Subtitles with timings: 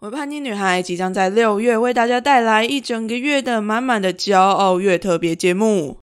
[0.00, 5.98] 我叛逆女孩即将在六月为大家带来一整个月的满满的骄傲月特别节目。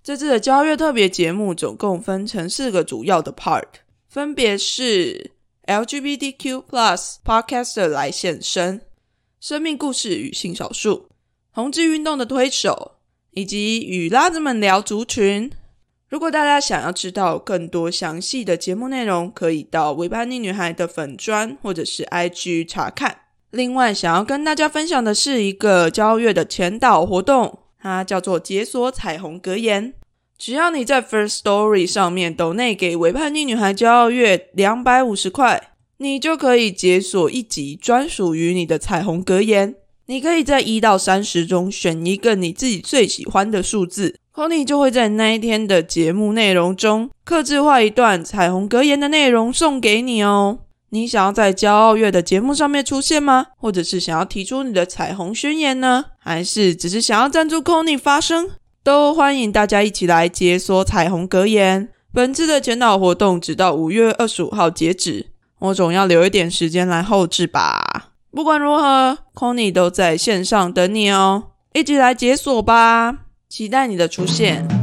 [0.00, 3.64] 这次的骄傲月特别节目总共分成四个主要的 part，
[4.08, 5.32] 分别是
[5.66, 6.62] LGBTQ+
[7.24, 8.82] Podcaster 来现身、
[9.40, 11.08] 生命故事与性少数、
[11.52, 12.92] 同志运动的推手，
[13.32, 15.50] 以及与拉子们聊族群。
[16.08, 23.21] 如果大家想要知道更多详细的节目内容，可以到维叛逆女孩的粉砖或者是 IG 查看。
[23.52, 29.92] 另外，想要跟大家分享的是一个交月的前导活动，它叫做解锁彩虹格言。
[30.38, 39.74] 只要你在 First Story 上面抖内给维叛逆女孩骄傲月两百五十块，你就可以解锁一集专属于你的彩虹格言。
[40.06, 50.60] 你可以在一到三十中选一个你自己最喜欢的数字，Conny 就会在那一天的节目内容中，刻制化一段彩虹格言的内容送给你哦。
[50.94, 53.46] 你想要在骄傲月的节目上面出现吗？
[53.56, 56.04] 或者是想要提出你的彩虹宣言呢？
[56.18, 58.50] 还是只是想要赞助 Conny 发声？
[58.84, 61.88] 都欢迎大家一起来解锁彩虹格言。
[62.12, 65.28] 本次的前导活动直到五月二十五号截止，
[65.60, 68.10] 我总要留一点时间来后置吧。
[68.30, 73.20] 不管如何，Conny 都在线上等你哦，一起来解锁吧！
[73.48, 74.81] 期待你的出现。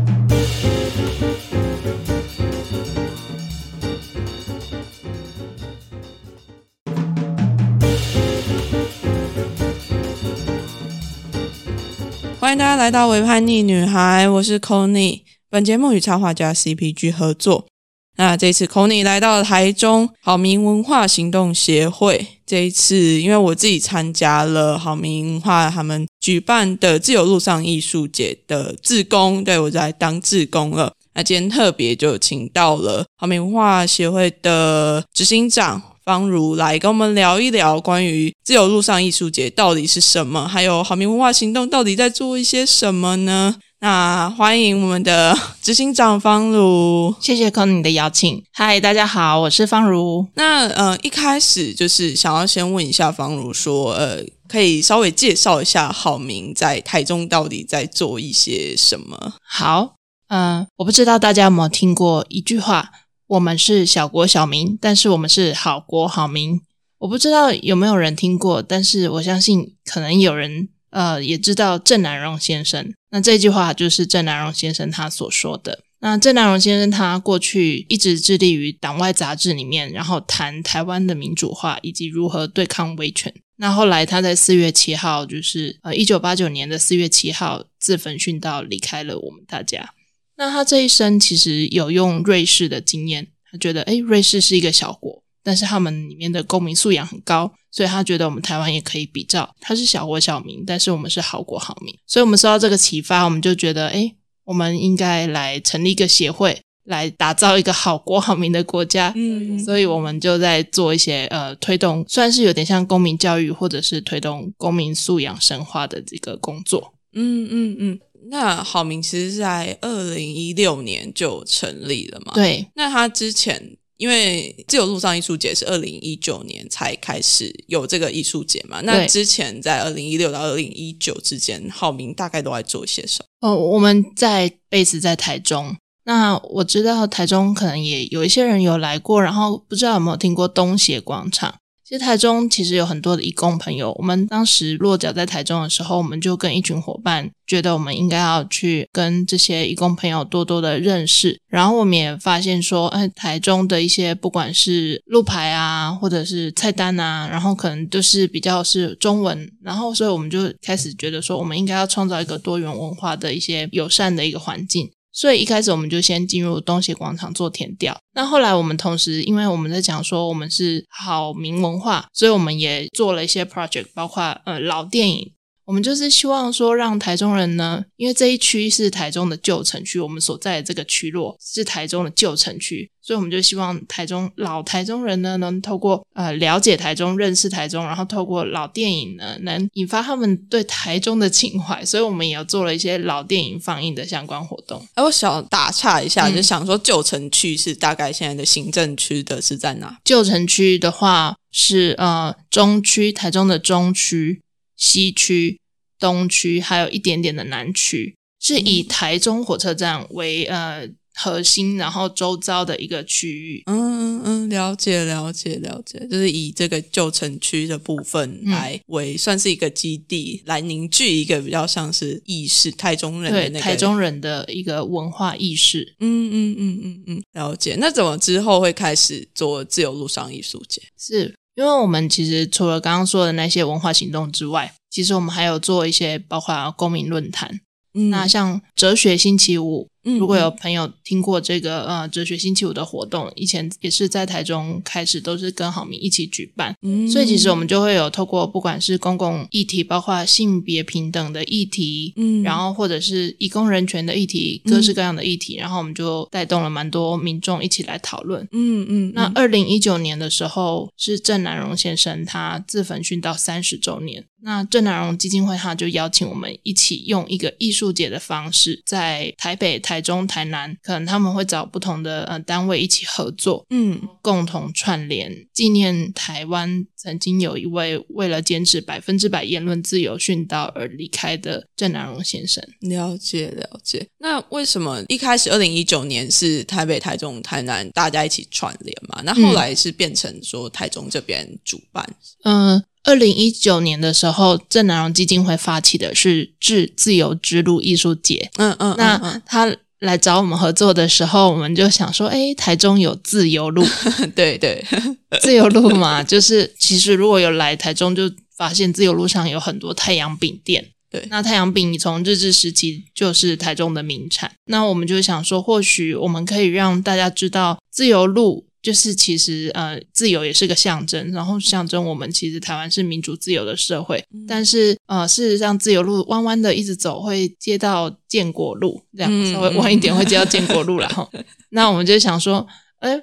[12.39, 17.67] 欢迎大家来到《维叛逆女孩》，我是 Conny 本节目与插画家 CPG 合作。
[18.15, 22.25] 那这次 c o n y 来到台中好民文化行动协会。
[22.45, 30.93] 这一次，因为我自己参加了好民文化他们举办的自由路上艺术节的志工，对我在当志工了。
[31.15, 35.81] 那今天特别就请到了好民文化协会的执行长。
[36.09, 43.57] 方如来跟我们聊一聊关于自由路上艺术节到底是什么，还有好民文化行动到底在做一些什么呢？
[43.81, 48.43] 那欢迎我们的 执行长方如，谢谢 Conny 的邀请。
[48.51, 50.25] 嗨，大家好，我是方如。
[50.33, 59.33] 那呃，一开始就是想要先问一下方如，说呃，可以稍微介绍一下好明在台中到底在做一些什么？
[59.47, 59.93] 好，
[60.29, 62.89] 嗯，我不知道大家有没有听过一句话。
[63.29, 66.59] 我们是小国小民，但是我们是好国好民。
[66.97, 72.91] 我不知道有没有人听过，但是我相信可能有人呃也知道郑南荣先生。
[73.11, 75.83] 那这句话就是郑南荣先生他所说的。
[75.99, 83.31] 那郑南荣先生他过去一直致力于党外杂志里面，然后谈台湾的民主化以及如何对抗威权。
[83.57, 89.93] 那后来他在四月七号，就是呃一九八九年的四月七号自焚殉道，离开了我们大家。
[90.39, 109.11] 那他这一生其实有用瑞士的经验，他觉得，诶瑞士是一个小国，但是他们里面的公民素养很高，所以他觉得我们台湾也可以比照，他是小国小民，但是我们是好国好民，所以我们受到这个启发，我们就觉得，诶我们应该来成立一个协会，来打造一个好国好民的国家。
[109.17, 116.93] 嗯，所以我们就在做一些呃推动，算是有点像公民教育，或者是推动公民素养深化的这个工作。
[117.11, 117.99] 嗯嗯嗯。
[118.29, 122.33] 那好明其实是在二零一六年就成立了嘛？
[122.33, 122.65] 对。
[122.75, 128.81] 那他之前因为自由路上艺术节是二零一九年才开始有这个艺术节嘛？
[128.81, 133.49] 那之前在二零一六到二零一九之间，好明大概都在做些什么？
[133.49, 135.75] 哦，我们在 base 在台中。
[136.05, 141.55] 那我知道台中可能也有一些人有来过，然后不知道有没有听过东协广场。
[141.89, 164.91] 其实台中其实有很多的义工朋友，我们当时落脚在台中的时候，我们就跟一群伙伴觉得我们应该要去跟这些义工朋友多多的认识，然后我们也发现说，哎，台中的一些不管是路牌啊，或者是菜单啊，然后可能都是比较是中文，然后所以我们就开始觉得说，我们应该要创造一个多元文化的一些友善的一个环境。
[165.19, 167.93] 所以一开始我们就先进入东协广场做填调。
[168.13, 175.33] 那后来我们同时，因为我们在讲说我们是好民文化，所以我们也做了一些 project，包括呃老电影。
[175.69, 191.85] 我们就是希望说，让台中人呢，因为这一区是台中的旧城区，我们所在的这个区落是台中的旧城区，所以我们就希望台中老台中人呢，能透过呃了解台中、认识台中，然后透过老电影呢，能引发他们对台中的情怀。
[191.85, 194.83] 所以我们也有做了一些老电影放映的相关活动。
[194.95, 199.99] 哎，我想打岔一下，就想说旧城区是大概现在的行政区的是在哪？
[200.03, 204.41] 旧城区的话是呃中区，台中的中区。
[204.79, 205.59] 西区、
[205.99, 213.61] 东区，还有一点点的南区，是以台中火车站为呃核心，然后周遭的一个区域。
[213.65, 225.95] 嗯嗯，了解了解了解，就是以这个旧城区的部分来为算是一个基地，来凝聚一个比较像是意识，台中人的对那个台中人的一个文化意识。
[225.99, 227.75] 嗯嗯嗯嗯嗯，了解。
[227.77, 230.81] 那怎么之后会开始做自由路上艺术节？
[230.97, 237.59] 是因为我们其实除了刚刚说的那些文化行动之外，其实我们还有做一些包括公民论坛。
[237.93, 246.75] 嗯那像哲学星期五，嗯如果有朋友听过这个呃哲学星期五的活动，以前也是在台中开始，都是跟好民一起举办。
[246.81, 258.47] 嗯所以其实我们就会有透过不管是公共议题，包括性别平等的议题，嗯然后或者是义工人权的议题，各式各样的议题，然后我们就带动了蛮多民众一起来讨论。
[258.51, 264.25] 嗯嗯，那二零一九年的时候，是郑南荣先生他自焚殉道三十周年。
[264.41, 282.63] 那郑南荣基金会他就邀请我们一起用一个艺术节的方式，在台北、台中、台南，可能他们会找不同的呃单位一起合作，嗯共同串联纪念台湾曾经有一位为了坚持百分之百言论自由殉道而离开的郑南荣先生。
[282.81, 284.07] 了解了解。
[284.19, 289.23] 那为什么一开始二零一九年是台北、台中、台南大家一起串联嘛？
[289.23, 292.07] 那后来是变成说台中这边主办。
[292.43, 298.51] 嗯，二零一九年的时候，郑南荣基金会发起的是“致自由之路”艺术节。
[298.57, 303.83] 嗯嗯，那嗯他来找我们合作的时候，我们就想说，哎，台中有自由路，
[304.19, 304.85] 嗯 对对，
[305.41, 310.89] 自由路嘛，就是其实如果有来台中，就发现自由路上有很多太阳饼店。
[311.11, 314.51] 对那太阳饼从日治时期就是台中的名产。
[314.65, 324.23] 那我们就想说，或许我们可以让大家知道，自由路就是其实呃，自由也是个象征，然后象征我们其实台湾是民主自由的社会。
[324.47, 331.29] 但是呃，事实上，自由路弯弯的一直走，会接到建国路，这样嗯稍微弯一点会接到建国路然后，
[331.71, 332.65] 那我们就想说，
[332.99, 333.19] 哎，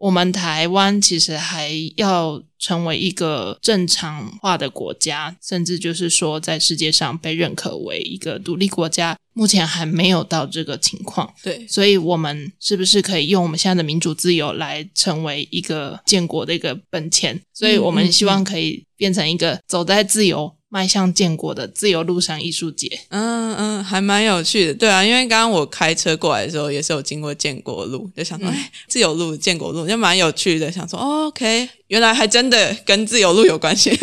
[0.00, 11.30] 我们台湾其实还要成为一个正常化的国家，甚至就是说在世界上被认可为一个独立国家，目前还没有到这个情况。
[11.42, 17.38] 对，所以，我们是不是可以用我们现在的民主自由来成为一个建国的一个本钱？
[17.52, 22.88] 所以我们希望可以变成一个走在自由、迈向建国的自由路上艺术节。
[23.10, 24.74] 嗯嗯，还蛮有趣的。
[24.74, 30.72] 对啊，因为刚刚我开车过来的时候，也是有经过建国路，就想说，嗯哎、自由路、建国路就蛮有趣的。
[30.72, 33.90] 想说、哦、，OK，原来还真的跟自由路有关系。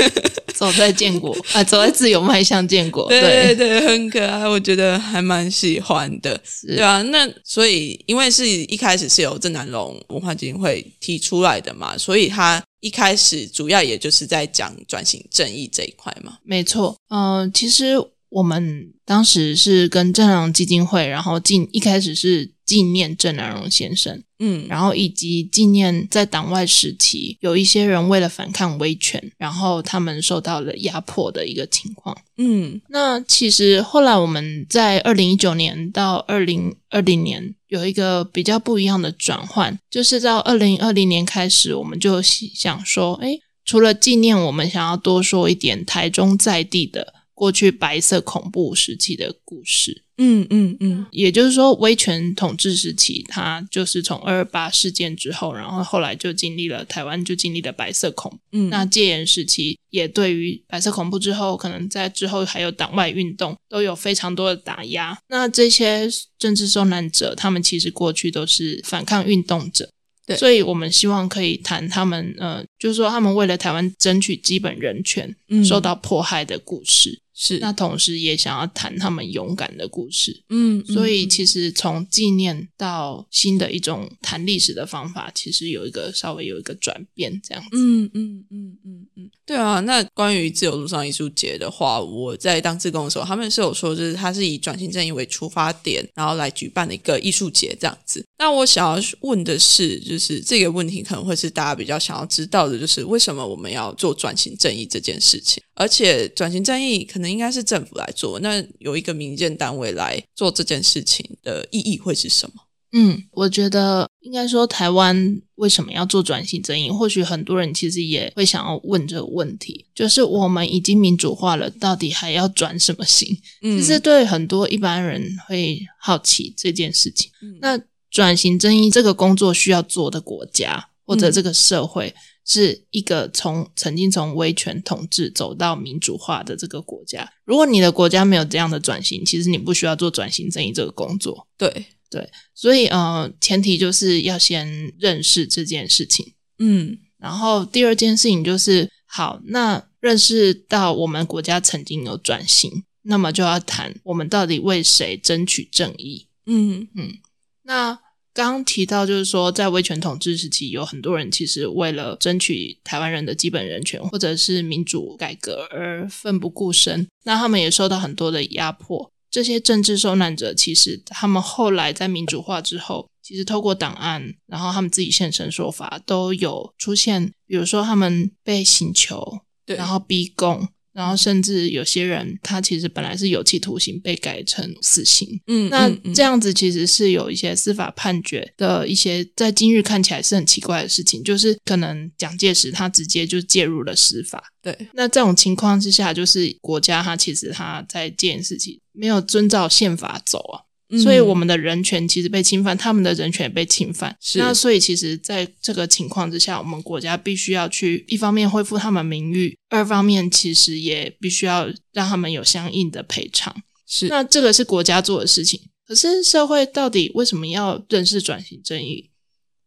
[0.57, 3.07] 走在建国啊、走在自由，迈向建国。
[3.07, 6.41] 对对对，很可爱，我觉得还蛮喜欢的。
[6.43, 16.37] 是对啊，那所以因为是一开始是由郑南龙文化基金会提出来的嘛，所以他一开始主要也就是在讲转型正义这一块嘛。
[16.43, 17.95] 没错，呃，其实
[18.29, 32.15] 我们当时是跟正良基金会，然后进一开始是纪念郑南榕先生，嗯，然后以及纪念在党外时期有一些人为了反抗威权，然后他们受到了压迫的一个情况。
[32.37, 50.01] 嗯那其实后来我们在二零一九年到二零二零年有一个比较不一样的转换，就是到二零二零年开始，我们就想说，哎，除了纪念，我们想要多说一点台中在地的过去白色恐怖时期的故事。
[50.17, 58.39] 嗯嗯嗯也就是说，威权统治时期，它就是从二二八事件之后，然后后来就经历了台湾就经历了白色恐怖。
[58.53, 65.15] 嗯，那戒严时期也对于白色恐怖之后，可能在之后还有党外运动，都有非常多的打压。
[65.29, 66.09] 那这些
[66.39, 69.87] 政治受难者，他们其实过去都是反抗运动者。
[70.25, 77.21] 对所以我们希望可以谈他们，呃，就是说他们为了台湾争取基本人权，嗯受到迫害的故事。
[77.39, 80.43] 是那同时也想要谈他们勇敢的故事。
[80.49, 87.69] 嗯，所以嗯其实从纪念到新的一种谈历史的方法，其实有一个稍微有一个转变，这样子。
[87.73, 89.79] 嗯嗯嗯嗯嗯，对啊。
[89.81, 98.25] 那关于自由路上艺术节的话，我在当志工的时候，他们是有说，就是它是以转型正义为出发点，然后来举办的一个艺术节这样子。
[98.39, 105.61] 那我想要问的是，就是这个问题可能会是大家比较想要知道的，就是为什么我们要做转型正义这件事情？
[105.75, 112.63] 而且转型正义可能应该是政府来做，那有一个民间单位来做这件事情的意义会是什么？
[112.93, 116.89] 嗯，我觉得应该说台湾为什么要做转型正义？
[116.89, 123.37] 或许很多人其实也会想要问这个问题，就是我们已经民主化了，到底还要转什么型？
[123.61, 127.29] 嗯其实对很多一般人会好奇这件事情。
[127.41, 127.77] 嗯那
[128.09, 132.15] 转型正义这个工作需要做的国家或者嗯这个社会，
[132.47, 137.29] 是一个从曾经从威权统治走到民主化的这个国家。
[137.43, 141.47] 如果你的国家没有这样的转型，其实你不需要做转型正义这个工作。
[141.57, 146.33] 对对，所以呃，前提就是要先认识这件事情。
[146.57, 156.27] 嗯然后第二件事情就是，好，那认识到我们国家曾经有转型，那么就要谈我们到底为谁争取正义。
[156.45, 157.17] 嗯嗯
[157.63, 157.99] 那
[158.37, 169.11] 刚刚提到，就是说，在威权统治时期，有很多人其实为了争取台湾人的基本人权或者是民主改革而奋不顾身，那他们也受到很多的压迫。
[169.31, 185.39] 这些政治受难者，其实他们后来在民主化之后，其实透过档案，然后他们自己现身说法，都有出现，比如说他们被刑求，对，然后逼供，然后甚至有些人他其实本来是有期徒刑，被改成死刑。
[185.45, 194.43] 嗯那这样子其实是有一些司法判决的一些，在今日看起来是很奇怪的事情，就是可能蒋介石他直接就介入了司法。
[194.63, 200.65] 对，那这种情况之下，就是国家他其实他在这件事情没有遵照宪法走啊，
[201.03, 204.15] 所以我们的人权其实被侵犯，他们的人权也被侵犯。
[204.21, 213.55] 是那所以其实在这个情况之下，我们国家必须要去一方面恢复他们名誉，二方面其实也必须要让他们有相应的赔偿。
[213.85, 219.09] 是那这个是国家做的事情，可是社会到底为什么要认识转型正义？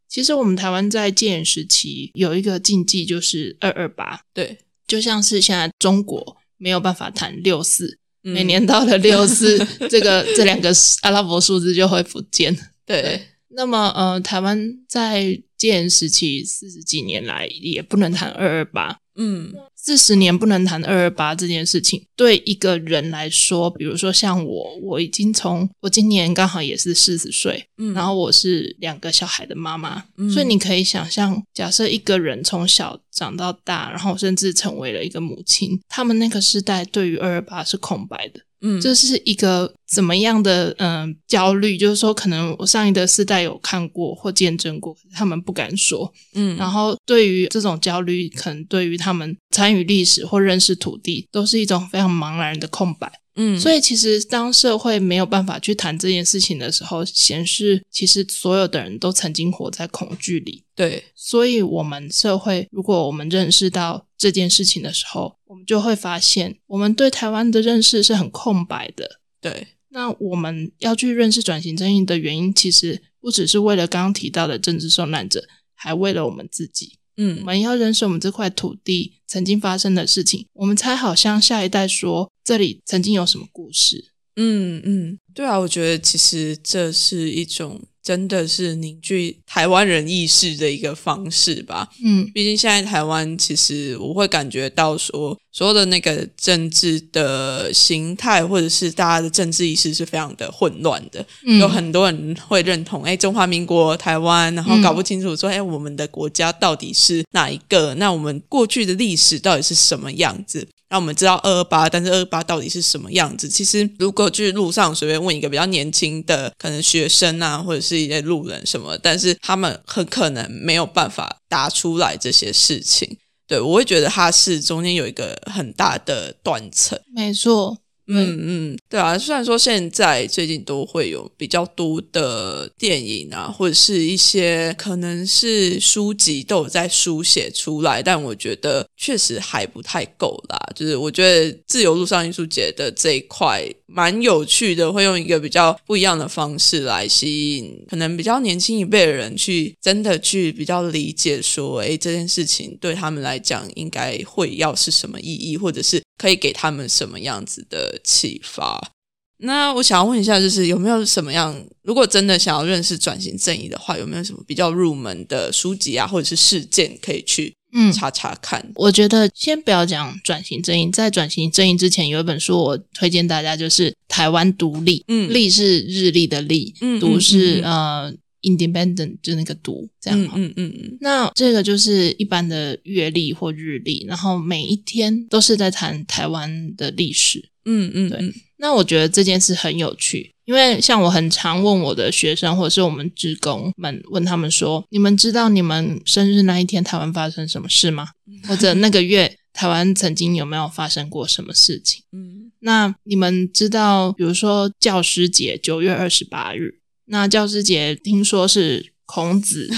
[0.09, 8.33] 其实我们台湾在戒严时期有一个禁忌，就是二二八，对，就像是现在中国没有办法谈六四，嗯。
[8.33, 9.59] 每年到了 六四，
[9.89, 10.73] 这个这两个
[11.03, 12.57] 阿拉伯数字就会不见。
[12.85, 13.21] 对。
[13.53, 19.55] 那么呃，台湾在戒严时期四十几年来也不能谈二二八，嗯。
[19.83, 27.95] 四十年不能谈二二八这件事情，对一个人来说，比如说像我，我已经从我今年刚好也是四十岁，嗯。
[27.95, 30.31] 然后我是两个小孩的妈妈，嗯。
[30.31, 41.76] 所以你可以想象，假设一个人从小长到大，然后甚至成为了一个母亲，他们那个时代对于二二八是空白的，嗯这是一个怎么样的嗯、呃焦虑？
[41.76, 46.12] 就是说，可能我上一的世代有看过或见证过，可是他们不敢说。
[46.35, 53.11] 嗯然后对于这种焦虑，可能对于他们参与历史或认识土地，都是一种非常茫然的空白。
[53.37, 60.64] 嗯所以，其实当社会没有办法去谈这件事情的时候，显示其实所有的人都曾经活在恐惧里。
[60.75, 69.20] 对所以，我们社会如果我们认识到这件事情的时候，我们就会发现，我们对台湾的认识是很空白的。
[69.40, 77.00] 对那我们要去认识转型正义的原因，其实不只是为了刚刚提到的政治受难者，还为了我们自己。
[77.17, 84.10] 嗯我们要认识我们这块土地曾经发生的事情，我们才好向下一代说这里曾经有什么故事。
[84.37, 91.88] 嗯嗯，对啊，我觉得其实这是一种真的是凝聚台湾人意识的一个方式吧。
[92.02, 101.25] 嗯毕竟现在台湾，其实我会感觉到说，所有的那个政治的形态，或者是大家的政治意识是非常的混乱的。
[101.44, 107.94] 嗯有很多人会认同，哎，中华民国台湾，然后搞不清楚说，哎、我们的国家到底是哪一个？
[107.96, 110.66] 那我们过去的历史到底是什么样子？
[110.90, 113.49] 让我们知道二二八，但是二二八到底是什么样子？
[113.49, 123.16] 其实如果去路上随便问一个比较年轻的，可能学生啊，或者是一些路人什么，但是他们很可能没有办法答出来这些事情。
[123.47, 127.00] 对我会觉得它是中间有一个很大的断层。
[127.14, 127.78] 没错，
[128.12, 128.38] 嗯
[128.73, 140.59] 嗯，对啊，虽然说现在最近都会有比较多的电影啊，或者是一些可能是书籍都有在书写出来，但我觉得确实还不太够啦。
[140.75, 158.93] 就是我觉得自由路上艺术节的这一块蛮有趣的，会用一个比较不一样的方式来吸引可能比较年轻一辈的人去真的去比较理解说，诶，这件事情对他们来讲应该会要是什么意义，或者是可以给他们什么样子的启发。
[159.39, 168.71] 那我想要问一下，就是有没有什么样，如果真的想要认识转型正义的话，有没有什么比较入门的书籍啊，或者是事件可以去嗯，查查看？
[168.75, 174.99] 我觉得先不要讲转型正义，在转型正义之前，有一本书我推荐大家，就是《台湾独立》。
[175.09, 180.30] 嗯立是日历的立，嗯独是呃 independent，就那个读这样嗯。
[180.35, 187.49] 嗯嗯嗯那这个就是一般的月历或日历，然后每一天都是在谈台湾的历史。
[187.64, 198.09] 嗯嗯，对嗯那我觉得这件事很有趣，因为像我很常问我的学生或者是我们职工们，问他们说：“你们知道你们生日那一天台湾发生什么事吗？
[198.49, 202.02] 或者那个月台湾曾经有没有发生过什么事情？
[202.12, 206.79] 嗯那你们知道，比如说教师节九月二十八日，
[207.11, 209.69] 那教师节听说是孔子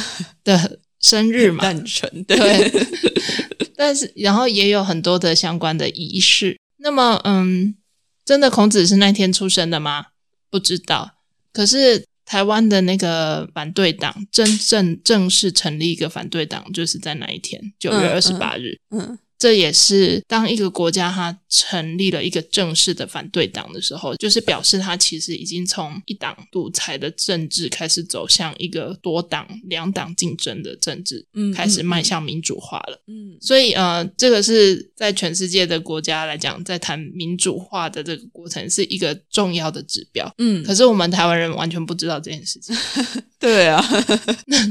[0.45, 1.62] 的生日嘛？
[1.65, 2.87] 诞辰，对对，
[3.75, 6.59] 但是然后也有很多的相关的仪式。
[6.79, 7.75] 那么，嗯，
[8.25, 10.07] 真的孔子是那天出生的吗？
[10.51, 11.12] 不知道。
[11.53, 18.79] 可是台湾的那个反对党真正正式成立一个反对党，就是在那一天，九月二十八日。
[18.91, 32.99] 嗯这也是当一个国家它成立了一个正式的反对党的时候，就是表示他其实已经从一党独裁的政治开始走向一个多党、两党竞争的政治，嗯开始迈向民主化了。
[33.06, 40.32] 嗯所以呃，这个是在全世界的国家来讲，在谈民主化的这个过程是一个重要的指标。
[40.38, 42.75] 嗯，可是我们台湾人完全不知道这件事情，
[43.38, 43.85] 对啊，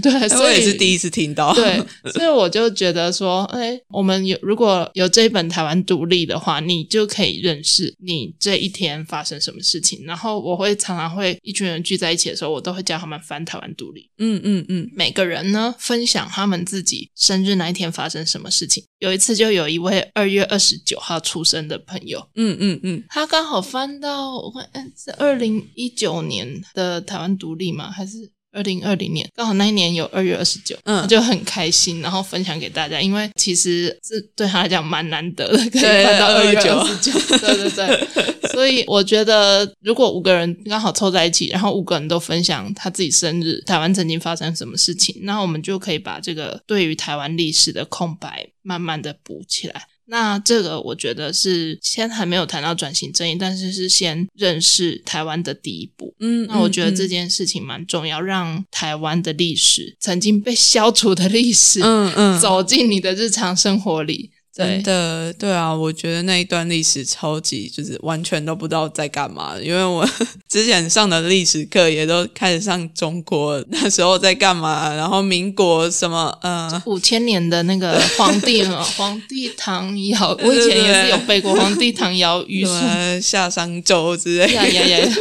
[0.01, 1.53] 对， 所 我以也是第一次听到。
[1.53, 1.83] 对，
[2.13, 10.03] 所以我就觉得说，哎，我们有如果有这一本台湾独立的话，你就可以认识你这一天发生什么事情。
[10.05, 14.09] 然后我会常常会一群人聚在一起的时候，我都会叫他们翻台湾独立。
[14.17, 18.83] 嗯嗯嗯每个人呢分享他们自己生日那一天发生什么事情。
[18.99, 27.89] 有一次就有一位二月二十九号出生的朋友，嗯嗯嗯，他刚好翻到我看嗯是二零一九年的台湾独立吗？
[27.89, 29.29] 还是二零二零年？
[29.35, 38.49] 刚好那一年有二月二十九，嗯就很开心，然后分享给大家，因为其实是对他来讲蛮难得的，可以对翻到二月29二十九，对对对。
[38.51, 49.83] 所以我觉得，如果五个人刚好凑在一起，然后五个人都分享他自己生日，台湾曾经发生什么事情，那我们就可以把这个对于台湾历史的空白慢慢的补起来。
[50.11, 56.13] 那这个我觉得是先还没有谈到转型正义，但是是先认识台湾的第一步。
[56.19, 64.31] 嗯，那我觉得嗯这件事情蛮重要，让台湾的历史曾经被消除的历史，嗯嗯走进你的日常生活里。
[64.53, 70.05] 真，的，对啊，我觉得那一段历史超级就是完全都不知道在干嘛，因为我
[70.49, 85.13] 之前上的历史课也都开始上中国 那时候在干嘛，然后民国什么，呃，五千年的那个 皇帝嘛，皇帝唐尧，我以前也是有背过皇帝唐尧虞什书么夏商周之类呀呀呀！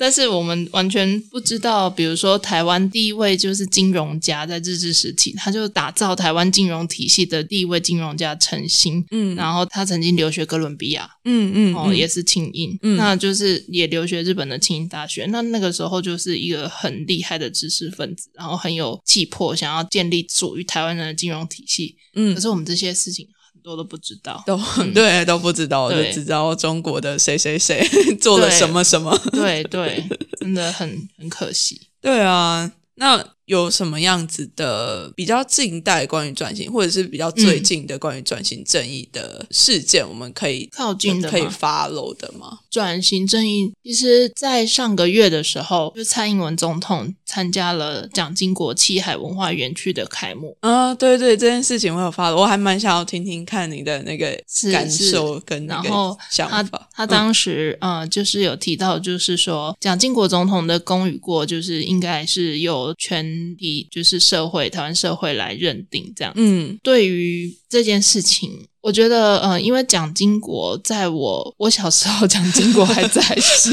[0.00, 9.04] 但是我们完全不知道，比如说台湾第一位就是金融家，在日治时期，他就打造台湾金融体系的第一位金融家陈兴。
[9.10, 15.26] 嗯然后他曾经留学哥伦比亚，嗯嗯哦，嗯也是庆应，嗯那就是也留学日本的庆应大学。
[15.26, 21.94] 那那个时候就是一个很厉害的知识分子，然后很有气魄，想要建立属于台湾人的金融体系。
[22.14, 24.42] 嗯可是我们这些事情很多都不知道。
[24.46, 24.58] 都
[24.94, 27.86] 对都不知道，我就只知道中国的谁谁谁
[28.20, 29.16] 做了什么什么。
[29.32, 30.04] 对对，
[30.40, 31.80] 真的很很可惜。
[32.00, 42.60] 对啊，那有什么样子的比较近代关于转型，或者是比较最近的关于转型正义的事件，我们可以靠近的可以吗 follow 的吗？
[42.70, 50.56] 转型正义，其实，在上个月的时候，就蔡英文总统参加了蒋经国七海文化园区的开幕。
[50.60, 54.40] 啊，对对，这件事情我有 follow，我还蛮想要听听看你的那个
[54.72, 56.88] 感受跟那然后个想他法。
[56.92, 63.24] 他当时呃，就是有提到，就是说蒋经国总统的功与过，就是应该是有全
[63.56, 66.32] 体就是社会台湾社会来认定这样。
[66.36, 73.70] 嗯对于这件事情，我觉得呃，因为蒋经国在我我小时候， 蒋经国还在世，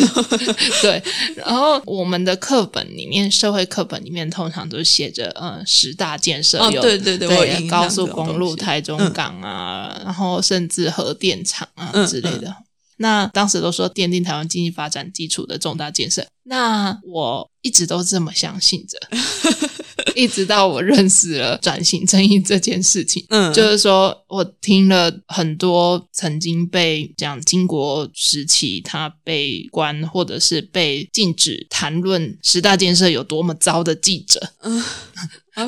[0.82, 1.02] 对。
[1.36, 12.54] 然后我们的课本里面，社会课本里面通常都写着呃十大建设哦有对对对高速公路、台中嗯港啊，然后甚至核电厂啊嗯之类的。
[12.98, 18.98] 那当时都说奠定台湾经济发展基础的重大建设，那我一直都这么相信着，
[20.16, 23.26] 一直到我认识了转型正义这件事情。
[23.30, 34.54] 嗯，就是说我听了很多曾经被讲经国时期他被关或者是被禁止谈论十大建设有多么糟的记者，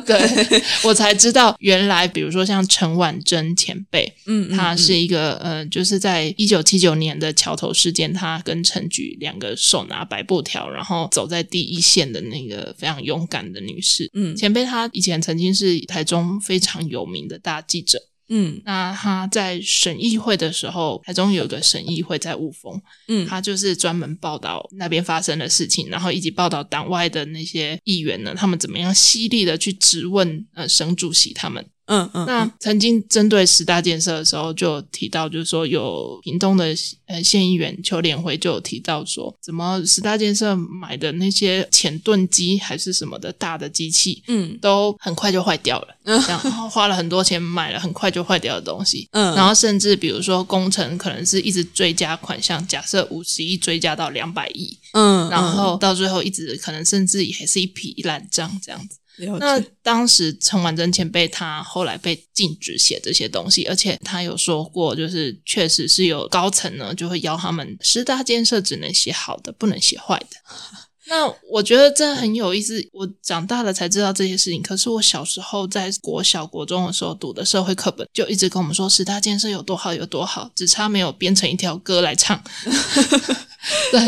[0.06, 0.20] 对，
[0.84, 14.10] 我才知道原来比如说像陈婉珍前辈，嗯，他嗯是一个呃，就是在一九七九年的桥头事件，他跟陈菊两个手拿白布条，然后走在第一线的那个非常勇敢的女士。
[14.14, 18.00] 嗯前辈她以前曾经是台中非常有名的大记者。
[18.30, 31.66] 嗯那他在省议会的时候，台中有个省议会在雾峰，嗯他就是专门报道那边发生的事情，然后以及报道党外的那些议员呢，他们怎么样犀利的去质问呃省主席他们。
[31.90, 36.76] 嗯嗯，那曾经针对十大建设的时候，就有提到，就是说有屏东的
[37.08, 44.58] 呃县议员邱连辉就有提到说，怎么十大建设买的那些前盾机还是什么的大的机器，嗯。
[44.62, 58.98] 都很快就坏掉了，这样然后花了很多钱买了很快就坏掉的东西， 嗯，然后甚至比如说工程可能是一直追加款项，假设五十亿追加到两百亿，嗯，然后到最后一直可能甚至还是一匹烂账这样子。
[59.26, 70.38] 了那当时陈婉珍前辈他后来被禁止写这些东西，而且他有说过，就是确实是有高层呢就会邀他们十大建设只能写好的，不能写坏的。
[71.12, 72.80] 那我觉得这很有意思。
[72.94, 82.40] 我长大了才知道这些事情，可是我小时候在国小、国中的时候读的社会课本，就一直跟我们说十大建设有多好有多好，只差没有编成一条歌来唱。
[83.92, 84.00] 对，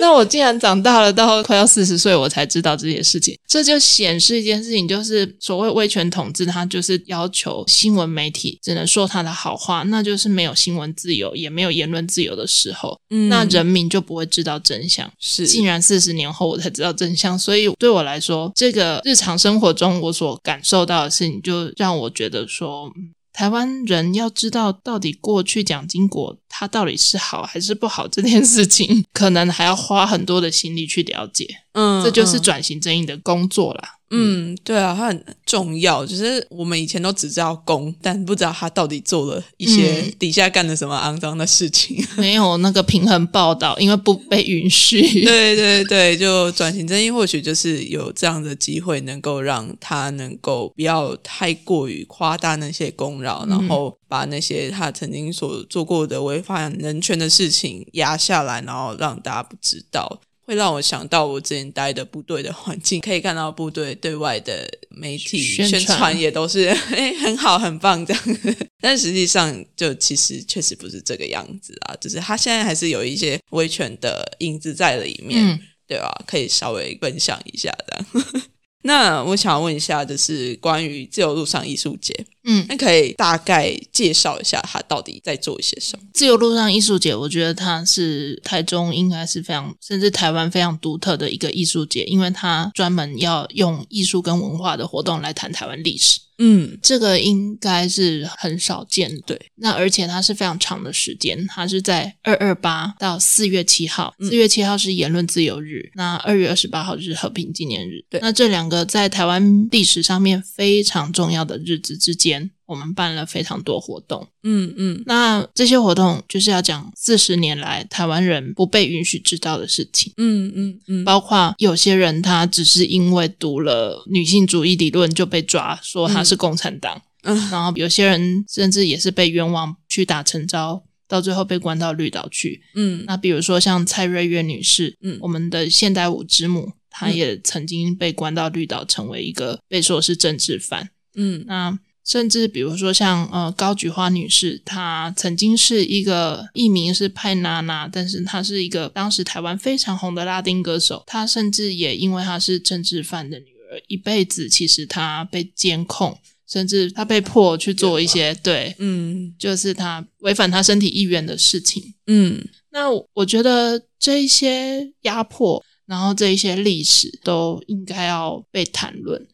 [0.00, 12.98] 那我竟然长大了，到快要四十岁，我才知道这些事情，这就显示一件事情，就是所谓威权统治，它就是要求新闻媒体只能说他的好话，那就是没有新闻自由，也没有言论自由的时候，
[13.30, 15.08] 那人民就不会知道真相。
[15.20, 22.90] 是，竟然四十年后我才知道真相，所以对我来说，这个日常生活中我所感受到的事情，就让我觉得说。
[23.36, 31.46] 台湾人要知道到底过去蒋经国他到底是好还是不好这件事情，可能还要花很多的心力去了解。
[31.72, 33.92] 嗯，这就是转型正义的工作啦。
[34.10, 36.06] 嗯，对啊，它很重要。
[36.06, 42.06] 就是我们以前都只知道公，但不知道他到底做了一些底下干了什么肮脏的事情。
[42.16, 45.02] 没有那个平衡报道，因为不被允许。
[45.26, 60.20] 对对对，就转型正义，或许就是有这样的机会，能够让他能够不要太过于夸大那些功劳，然后把那些他曾经所做过的违反人权的事情压下来，然后让大家不知道。
[60.46, 68.22] 会让我想到我之前待的部队的环境，可以看到部队对外的媒体宣传也都是 哎很好很棒这样，
[68.80, 76.22] 但实际上就其实确实不是这个样子啊，就是他现在还是有一些威权的影子在里面，对吧？
[76.26, 78.04] 可以稍微分享一下的。
[78.82, 82.14] 那我想问一下，就是关于自由路上艺术节，
[82.46, 86.04] 嗯，那可以大概介绍一下他到底在做一些什么？
[86.14, 96.20] 自由路上艺术节，我觉得它是台中应该是非常，甚至台湾非常独特的一个艺术节，因为它专门要用艺术跟文化的活动来谈台湾历史。
[96.38, 99.40] 嗯，这个应该是很少见，对。
[99.54, 108.04] 那而且它是非常长的时间，它是在二二八到四月七号，四月七号是言论自由日，那二月二十八号是和平纪念日。
[108.10, 112.35] 对，那这两个在台湾历史上面非常重要的日子之间。
[112.66, 141.78] 我们办了非常多活动，嗯嗯，那这些活动就是要讲四十年来台湾人不被允许知道的事情，嗯嗯嗯，包括有些人他只是因为读了女性主义理论就被抓，说他是共产党， 嗯，然后有些人甚至也是被冤枉去打成招，到最后被关到绿岛去，嗯，那比如说像蔡瑞月女士，嗯，我们的现代舞之母，她也曾经被关到绿岛，成为一个被说是政治犯，嗯，那。
[142.06, 151.02] 甚至比如说像呃高菊花女士，她曾经是一个艺名是派娜娜，但是她是一个当时台湾非常红的拉丁歌手。
[151.06, 156.16] 她甚至也因为她是政治犯的女儿，一辈子其实她被监控，
[156.48, 161.94] 甚至她被迫去做一些对，嗯，就是她违反她身体意愿的事情。
[162.06, 169.26] 嗯，那我觉得这一些压迫，然后这一些历史都应该要被谈论。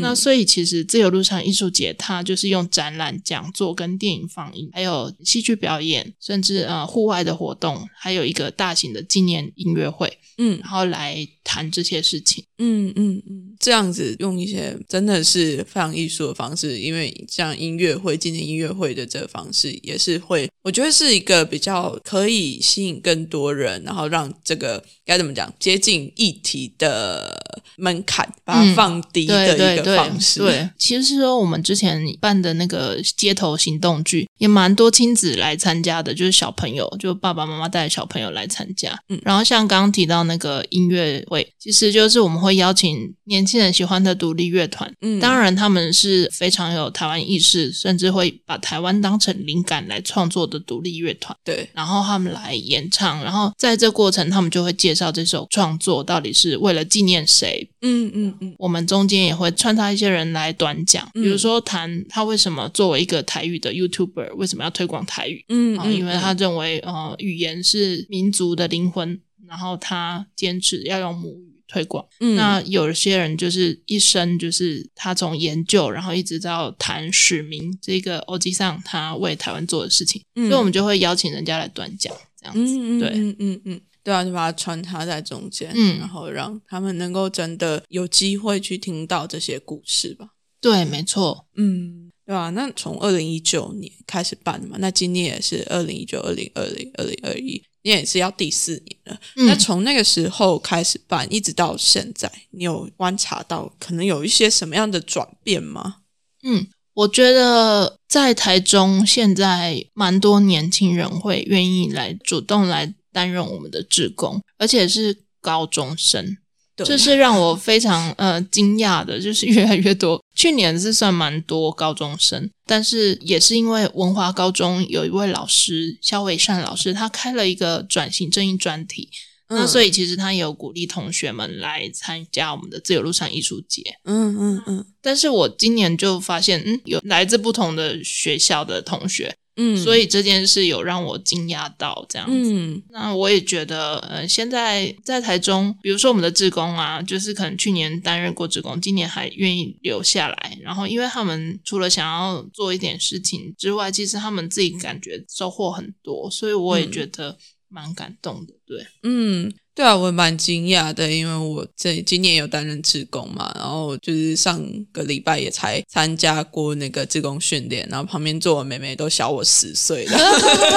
[0.00, 12.44] 那所以其实自由路上艺术节，它就是用展览、讲座、跟电影放映，还有戏剧表演，甚至呃户外的活动，还有一个大型的纪念音乐会，嗯，然后来谈这些事情。
[12.58, 27.43] 嗯嗯嗯，这样子用一些真的是非常艺术的方式，因为像音乐会、纪念音乐会的这个方式，也是会，我觉得是一个比较可以吸引更多人，然后让这个该怎么讲，接近议题的
[27.76, 30.38] 门槛把它放低的一个方式。
[30.38, 38.96] 对，其实是说我们之前办的那个街头行动剧，也蛮多亲子来参加的，就是小朋友，就爸爸妈妈带着小朋友来参加。
[39.08, 42.44] 嗯，然后像刚刚提到那个音乐会，其实就是我们。
[42.44, 51.66] 会邀请年轻人喜欢的独立乐团，嗯，当然他们是非常有台湾意识，甚至会把台湾当成灵感来创作的独立乐团，对。
[51.72, 57.43] 然后他们来演唱，然后在这过程，他们就会介绍这首创作到底是为了纪念谁，
[57.80, 58.54] 嗯嗯嗯。
[58.58, 71.54] 我们中间也会穿插一些人来短讲，比如说谈他为什么作为一个台语的 YouTuber，为什么要推广台语，嗯嗯，因为他认为呃语言是民族的灵魂，然后他坚持要用母语。
[71.66, 90.28] 推广，那有些人就是一生就是他从研究，然后一直到谈使命这个欧吉上他为台湾做的事情，所以我们就会邀请人家来短讲这样子，对，嗯嗯嗯，对啊，就把它穿插在中间，嗯，然后让他们能够真的有机会去听到这些故事吧。
[90.60, 92.50] 对，没错，嗯，对啊？
[92.50, 97.62] 那从二零一九年开始办的嘛，那今年也是二零一九、二零二零、二零二一。
[97.86, 105.96] 你也是要第四年了，那从那个时候开始办，一直到现在，你有观察到可能有一些什么样的转变吗？
[106.44, 116.36] 嗯，我觉得在台中现在蛮多年轻人会愿意来主动来担任我们的志工，而且是高中生。
[116.76, 120.20] 对这是让我非常呃惊讶的，就是越来越多。
[120.34, 129.08] 去年是算蛮多高中生，但是也是因为文华高中有一位老师肖伟善老师，他开了一个转型正义专题，
[129.48, 133.80] 那所以以其实他也有鼓励同学们来参加我们的自由路上艺术节。
[134.02, 142.52] 嗯嗯嗯但是我今年就发现，嗯，有来自不同的学校的同学，嗯，所以这件事有让我惊讶到这样子。
[142.52, 150.58] 嗯那我也觉得，呃，现在在台中，比如说我们的志工啊，就是可能去年担任过志工，今年还愿意留下来。
[150.62, 157.38] 然后，因为他们除了想要做一点事情之外，其实他们自己感觉收获很多，所以我也嗯觉得
[157.68, 158.54] 蛮感动的。
[158.66, 170.16] 对，嗯，对啊，我蛮惊讶的，因为我这今年有担任志工嘛，然后就是上个礼拜也才参加过那个志工训练，然后旁边坐的妹妹都小我十岁了，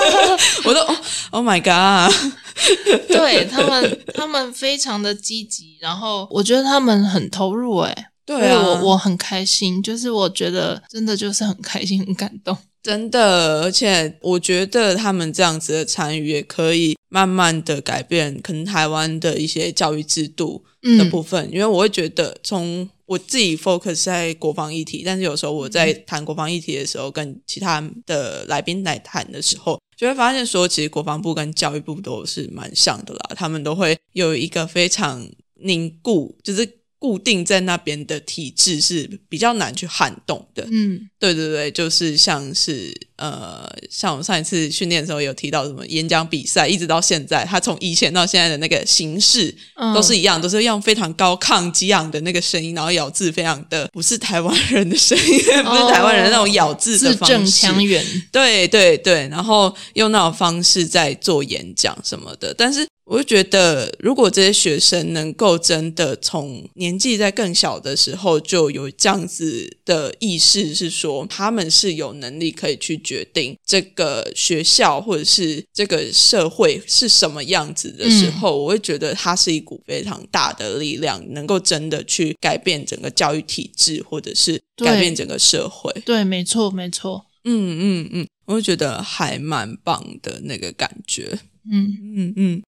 [0.66, 0.98] 我都 oh,
[1.32, 2.12] oh my god，
[3.08, 7.94] 对他们，他们非常的积极，然后我觉得他们很投入、欸，
[8.26, 12.58] 所以对啊，我我很开心，就是我觉得真的就是很开心，很感动。
[12.84, 40.68] 真的，而且我觉得他们这样子的参与也可以慢慢的改变可能台湾的一些教育制度的嗯部分，因为我会觉得从我自己 focus 在国防议题，但是有时候我在谈国防议题的时候，跟其他的来宾来谈的时候，就会发现说，其实国防部跟教育部都是蛮像的啦，他们都会有一个非常凝固，就是固定在那边的体制是比较难去撼动的。
[40.72, 55.24] 嗯对对对，就是像是呃，像我上一次训练的时候有提到什么演讲比赛，一直到现在，他从以前到现在的那个形式嗯，都是一样，都是用非常高亢激昂的那个声音，然后咬字非常的不是台湾人的声音，
[55.66, 57.46] 不是台湾人那种咬字的字正。
[57.58, 58.06] 腔圆。
[58.32, 62.54] 对对对，然后用那种方式在做演讲什么的。
[62.54, 85.90] 但是我就觉得，如果这些学生能够真的从年纪在更小的时候就有这样子的意识，是说他们是有能力可以去决定这个学校或者是这个社会是什么样子的时候，我会觉得它是一股非常大的力量，能够真的去改变整个教育体制，或者是改变整个社会。
[86.04, 87.26] 对，没错，没错。
[87.46, 91.40] 嗯嗯嗯，我就觉得还蛮棒的那个感觉。
[91.72, 92.64] 嗯，嗯嗯，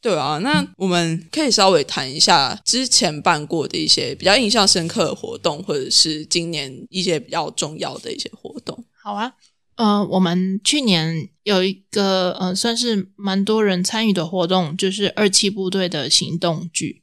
[0.00, 8.84] 对啊，那我们可以稍微谈一下之前办过的一些比较印象深刻的活动，或者是今年一些比较重要的一些活动。
[9.00, 9.32] 好啊。
[9.76, 17.02] 呃，我们去年有一个呃，算是蛮多人参与的活动，就是二七部队的行动剧。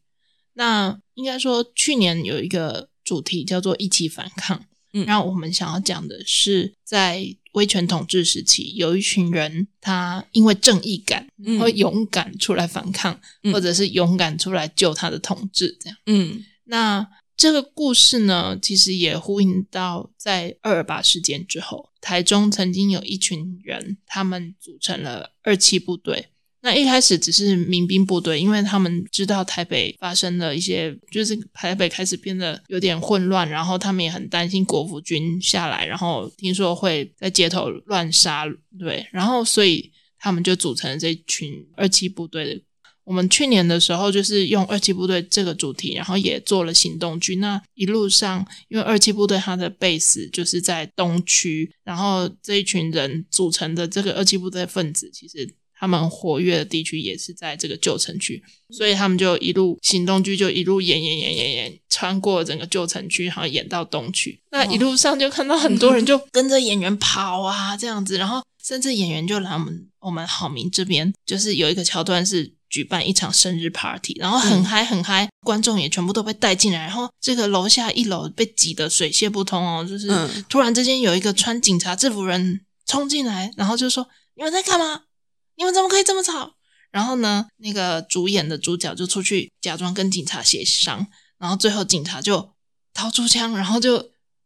[0.53, 4.65] 那应该说，去年有一个主题叫做“一起反抗”。
[4.93, 15.97] 嗯然后我们想要讲的是，在威权统治时期，有一群人他因为正义感，嗯会勇敢出来反抗，嗯或者是勇敢出来救他的统治，这样。
[16.07, 17.07] 嗯那
[17.41, 26.27] 这个故事呢，其实也呼应到在二二八事件之后，台中曾经有一群人，他们组成了二七部队。
[26.61, 38.45] 那一开始只是民兵部队，因为他们知道台北发生了一些，就是台北开始变得有点混乱，然后他们也很担心国府军下来，然后听说会在街头乱杀，
[38.77, 42.61] 对，然后所以他们就组成了这群二七部队的
[43.11, 47.35] 我们去年的时候就是用二七部队这个主题，然后也做了行动剧。
[47.35, 64.39] 那一路上，因为二七部队它的 base 就是在东区，然后这一群人组成的这个二七部队分子，其实他们活跃的地区也是在这个旧城区，所以他们就一路行动剧就一路演演演演演，穿过整个旧城区，然后演到东区。
[64.51, 72.53] 那一路上就看到很多人就跟着演员跑啊，这样子，然后甚至演员就来我们我们好明这边，就是有一个桥段是。
[72.71, 85.01] 举办一场生日 party，然后很嗨很嗨，观众也全部都被带进来，然后这个楼下一楼被挤得水泄不通哦，就是嗯突然之间有一个穿警察制服人冲进来，然后就说：“你们在干嘛？
[85.57, 86.53] 你们怎么可以这么吵？”
[86.91, 91.07] 然后呢，那个主演的主角就出去假装跟警察协商，
[91.37, 92.51] 然后最后警察就
[92.93, 93.97] 掏出枪，然后就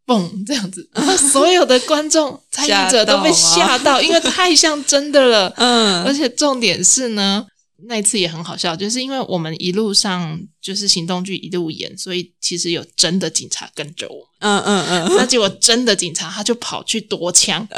[0.06, 5.54] 嘣这样子， 然后所有的观众参与者都被吓到，因为太像真的了。
[5.58, 7.46] 嗯而嗯且重点是呢，
[7.88, 14.28] 那一次也很好笑，就是因为我们一路上就是行动剧一路演，所以其实有真的警察跟着我。
[14.40, 17.68] 嗯嗯嗯，那结果真的警察他就跑去夺枪，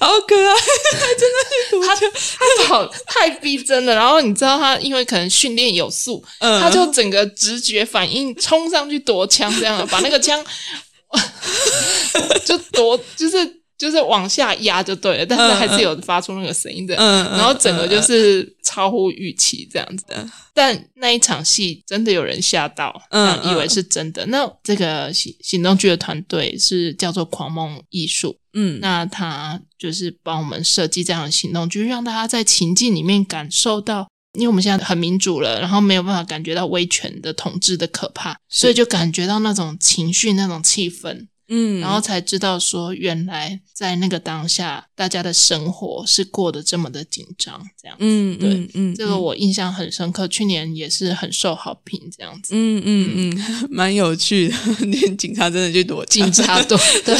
[0.00, 0.54] 好可爱，
[1.18, 3.94] 真的是独他他跑太逼真了。
[3.94, 10.44] 然后你知道他因为可能训练有素，嗯他就整个直觉反应冲上去夺枪，这样把那个枪
[12.44, 13.57] 就夺就是。
[13.78, 16.96] 就是往下压就对了，但是还是有发出那个声音的。
[16.96, 20.28] 嗯，然后整个就是超乎预期这样子的。
[20.52, 24.26] 但那一场戏真的有人吓到，嗯，以为是真的。
[24.26, 34.08] 那这个行行动剧的团队是叫做狂梦艺术，嗯，那他就是帮我们设计这样的行动剧，让大家在情境里面感受到。
[34.34, 54.56] 因为我们现在很民主了，然后没有办法感觉到威权的统治的可怕，所以就感觉到那种情绪、那种气氛，嗯，然后才知道说，原来在那个当下，大家的生活是过得这么的紧张，这样，嗯，对，嗯，这个我印象很深刻，去年也是很受好评，这样子，嗯嗯嗯， 蛮有趣的，
[54.86, 57.16] 连警察真的去躲，警察躲， 对，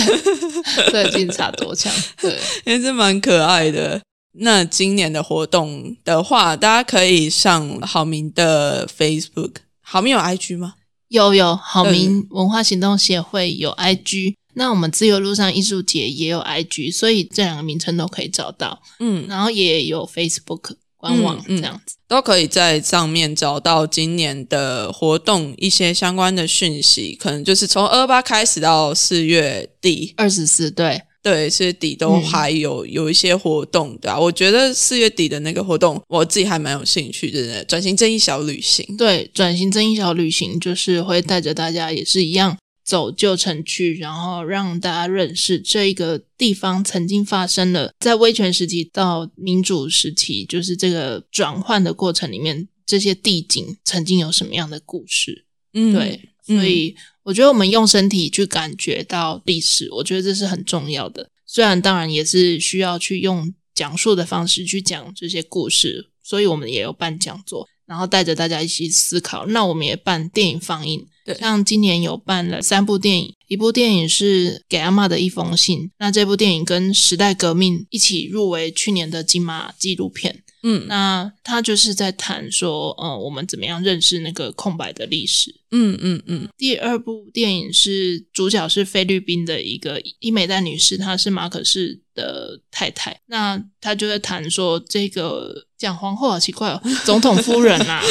[0.91, 4.01] 对，警察躲枪，对，也是蛮可爱的。
[4.41, 9.53] 那今年的活动的话，大家可以上好明的 Facebook。
[9.81, 10.75] 好明有 IG 吗？
[11.09, 14.35] 有有，好明文化行动协会有 IG。
[14.55, 18.83] 那我们自由路上艺术节也有 IG，所以这两个名称都可以找到。
[18.99, 27.15] 嗯，然后也有 Facebook 官网这样子，都可以在上面找到今年的活动一些相关的讯息。
[27.15, 31.03] 可能就是从二八开始到四月底二十四，对。
[31.29, 37.63] 对，四月底都还有有一些活动，对啊，我觉得四月底的那个活动，我自己还蛮有兴趣的。
[37.65, 55.45] 转型正义小旅行，对，转型正义小旅行就是会带着大家也是一样走旧城区，然后让大家认识这一个地方曾经发生了在威权时期到民主时期，就是这个转换的过程里面，这些地景曾经有什么样的故事？
[55.75, 56.97] 嗯，对，所以。
[57.29, 61.29] 我觉得我们用身体去感觉到历史，我觉得这是很重要的。
[61.45, 69.45] 虽然当然也是需要去用讲述的方式去讲这些故事，所以我们也有办讲座，然后带着大家一起思考。
[69.49, 71.07] 那我们也办电影放映，
[71.39, 80.43] 像今年有办了三部电影，一部电影是给阿妈的一封信，那这部电影跟时代革命一起入围去年的金马纪录片。
[80.65, 85.55] 嗯，那他就是在谈说，呃，我们怎么样认识那个空白的历史？
[85.71, 86.49] 嗯嗯嗯。
[86.57, 93.21] 第二部电影是主角是菲律宾的一个伊美代女士，她是马可士的太太。
[93.27, 98.03] 那她就在谈说，这个讲皇后好奇怪哦， 总统夫人呐，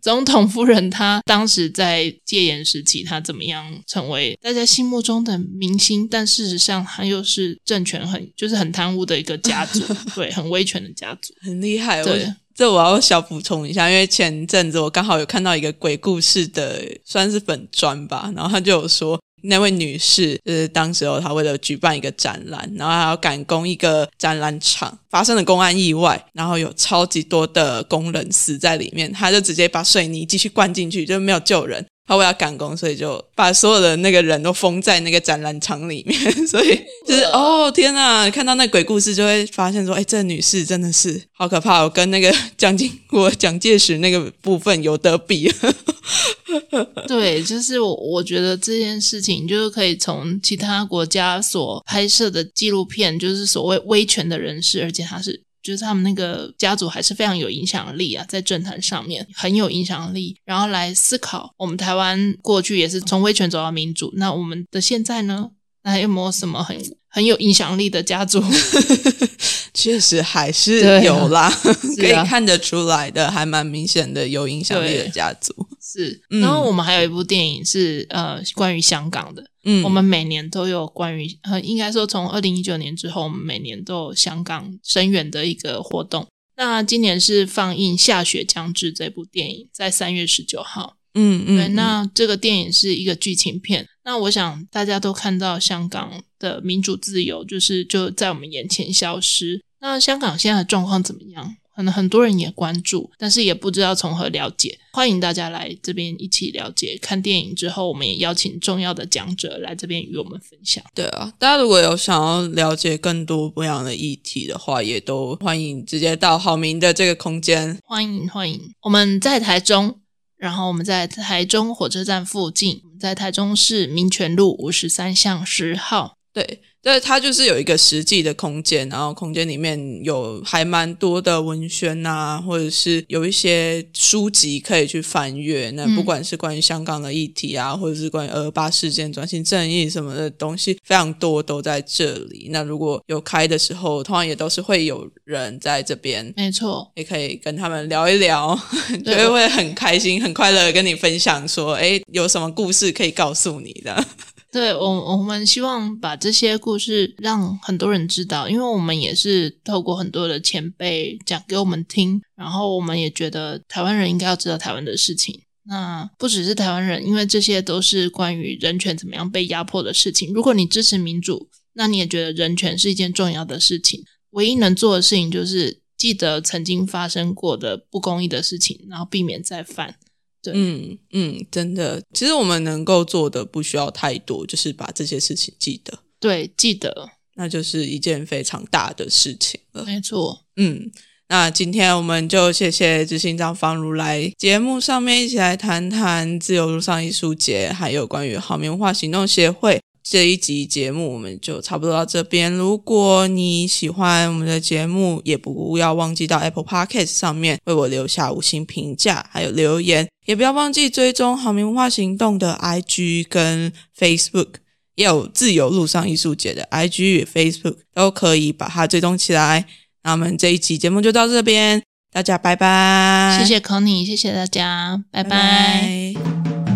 [0.00, 6.08] 总统夫人她当时在戒严时期，她怎么样成为大家心目中的明星？
[6.08, 9.80] 但事实上，她又是政权很就是很贪污的一个家族，
[10.14, 11.34] 对，很威权的家族。
[11.42, 31.86] 很厉害，对，这我要小补充一下，因为前阵子我刚好有看到一个鬼故事的，算是粉砖吧，然后他就有说那位女士，就是当时候她为了举办一个展览，然后还要赶工一个展览场，发生了公安意外，然后有超级多的工人死在里面，她就直接把水泥继续灌进去，就没有救人。
[32.08, 36.18] 他为了赶工，所以就把所有的那个人都封在那个展览场里面。
[36.48, 45.52] 所以就是哦天呐，看到那鬼故事就会发现说，哎，这女士真的是好可怕，我跟那个蒋经国、蒋介石那个部分有得比。
[47.06, 55.42] 对，就是我我觉得这件事情就是可以从其他国家所拍摄的纪录片，就是所谓威权的人士，而且他是。
[55.68, 65.50] 就是他们那个家族还是非常有影响力啊，在政坛上面很有影响力，然后来思考我们台湾过去也是从威权走到民主，那我们的现在呢？
[65.82, 66.76] 那有没有什么很
[67.18, 68.40] 很有影响力的家族？
[69.74, 71.50] 确实还是有啦，
[71.96, 75.52] 可以看得出来的，还蛮明显的有影响力的家族。
[75.82, 79.44] 是，然后我们还有一部电影是呃关于香港的。
[79.64, 86.24] 嗯，我们每年都有关于呃，应该说从二零一九年之后，我们每年都有香港声援的一个活动。
[86.56, 90.94] 那今年是放映《下雪将至》这部电影，在三月十九号。
[91.14, 93.88] 嗯嗯，对，那这个电影是一个剧情片。
[94.08, 99.62] 那我想大家都看到香港的民主自由，就是就在我们眼前消失。
[99.82, 101.56] 那香港现在的状况怎么样？
[101.76, 104.78] 可能很多人也关注，但是也不知道从何了解。
[104.94, 106.98] 欢迎大家来这边一起了解。
[107.02, 110.82] 看电影之后，我们也邀请重要的讲者来这边与我们分享。
[110.94, 117.78] 对啊，大家如果有想要了解更多不一样的议题的话，也都欢迎直接到好明的这个空间。
[117.84, 120.00] 欢迎欢迎，我们在台中，
[120.38, 126.16] 然后我们在台中火车站附近，在台中市民权路五十三巷十号。
[126.32, 126.62] 对。
[126.88, 135.70] 对，它就是有一个实际的空间，然后空间里面有还蛮多的文宣啊，或者是有一些书籍可以去翻阅。
[135.72, 142.48] 那不管是关于香港的议题啊，或者是关于二八事件、转型正义什么的东西，非常多都在这里。
[142.50, 148.58] 那如果有开的时候，通常也都是会有人在这边，没错，也可以跟他们聊一聊，
[149.04, 154.06] 就会很开心、很快乐，跟你分享说，哎，有什么故事可以告诉你的。
[154.50, 165.42] 对我，我们希望把这些故事让很多人知道，因为我们也是透过很多的前辈讲给我们听，然后我们也觉得台湾人应该要知道台湾的事情。
[165.64, 170.32] 那不只是台湾人，因为这些都是关于人权怎么样被压迫的事情。
[170.32, 174.02] 如果你支持民主，那你也觉得人权是一件重要的事情。
[174.30, 179.96] 唯一能做的事情就是记得曾经发生过的不公义的事情，然后避免再犯。
[180.42, 185.98] 对，嗯嗯，真的，其实我们能够做的不需要太多，就是把这些事情记得。
[186.20, 189.84] 对，记得，那就是一件非常大的事情了。
[189.84, 190.90] 没错，嗯。
[191.30, 199.78] 那今天我们就谢谢执行长方如来节目上面一起来谈谈自由路上艺术节，还有关于好民文化行动协会
[200.10, 202.50] 这一集节目，我们就差不多到这边。
[202.50, 214.54] 如果你喜欢我们的节目，也不要忘记到 Apple Podcast 上面为我留下五星评价，还有留言，也不要忘记追踪好民文化行动的 IG 跟 Facebook，
[214.94, 219.66] 也有自由路上艺术节的 IG 与 Facebook，都可以把它追踪起来。
[220.04, 223.38] 那我们这一集节目就到这边，大家拜拜。
[223.38, 226.67] 谢谢 Conny，谢谢大家，拜拜。